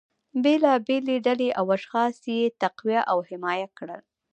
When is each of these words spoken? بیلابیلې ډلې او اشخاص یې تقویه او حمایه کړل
بیلابیلې 0.43 1.17
ډلې 1.25 1.49
او 1.59 1.65
اشخاص 1.77 2.15
یې 2.35 2.41
تقویه 2.61 3.01
او 3.11 3.17
حمایه 3.29 3.67
کړل 3.77 4.01